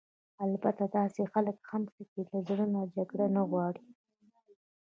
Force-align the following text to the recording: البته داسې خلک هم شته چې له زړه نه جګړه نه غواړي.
البته 0.45 0.83
داسې 0.97 1.21
خلک 1.33 1.57
هم 1.69 1.83
شته 1.91 2.03
چې 2.11 2.19
له 2.29 2.37
زړه 2.47 2.65
نه 2.75 2.81
جګړه 2.95 3.27
نه 3.35 3.41
غواړي. 3.49 3.85